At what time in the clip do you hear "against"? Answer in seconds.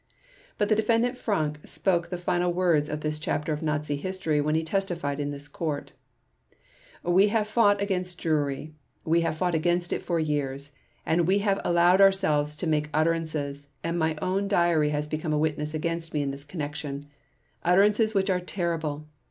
7.79-8.19, 9.53-9.93, 15.75-16.15